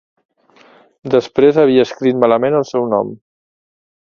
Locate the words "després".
1.15-1.59